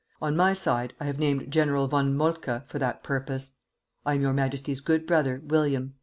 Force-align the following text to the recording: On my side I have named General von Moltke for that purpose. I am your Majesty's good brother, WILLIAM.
On 0.19 0.35
my 0.35 0.53
side 0.53 0.95
I 0.99 1.05
have 1.05 1.19
named 1.19 1.51
General 1.51 1.85
von 1.85 2.15
Moltke 2.17 2.61
for 2.65 2.79
that 2.79 3.03
purpose. 3.03 3.51
I 4.03 4.15
am 4.15 4.21
your 4.21 4.33
Majesty's 4.33 4.81
good 4.81 5.05
brother, 5.05 5.39
WILLIAM. 5.45 5.93